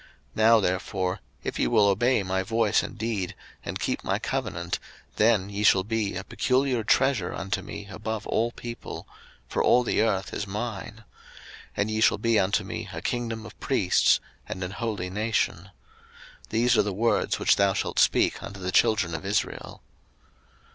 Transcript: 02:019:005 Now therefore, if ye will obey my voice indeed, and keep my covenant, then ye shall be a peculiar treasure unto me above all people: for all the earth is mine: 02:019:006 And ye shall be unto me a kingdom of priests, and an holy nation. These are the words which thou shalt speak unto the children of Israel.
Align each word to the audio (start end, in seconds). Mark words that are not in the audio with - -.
02:019:005 0.29 0.35
Now 0.37 0.59
therefore, 0.59 1.19
if 1.43 1.59
ye 1.59 1.67
will 1.67 1.85
obey 1.87 2.23
my 2.23 2.41
voice 2.41 2.81
indeed, 2.81 3.35
and 3.63 3.79
keep 3.79 4.03
my 4.03 4.17
covenant, 4.17 4.79
then 5.17 5.51
ye 5.51 5.61
shall 5.61 5.83
be 5.83 6.15
a 6.15 6.23
peculiar 6.23 6.83
treasure 6.83 7.31
unto 7.31 7.61
me 7.61 7.85
above 7.87 8.25
all 8.25 8.51
people: 8.51 9.07
for 9.47 9.63
all 9.63 9.83
the 9.83 10.01
earth 10.01 10.33
is 10.33 10.47
mine: 10.47 11.03
02:019:006 11.03 11.03
And 11.77 11.91
ye 11.91 12.01
shall 12.01 12.17
be 12.17 12.39
unto 12.39 12.63
me 12.63 12.89
a 12.91 13.01
kingdom 13.03 13.45
of 13.45 13.59
priests, 13.59 14.19
and 14.49 14.63
an 14.63 14.71
holy 14.71 15.11
nation. 15.11 15.69
These 16.49 16.75
are 16.75 16.81
the 16.81 16.93
words 16.93 17.37
which 17.37 17.57
thou 17.57 17.73
shalt 17.73 17.99
speak 17.99 18.41
unto 18.41 18.59
the 18.59 18.71
children 18.71 19.13
of 19.13 19.23
Israel. 19.23 19.83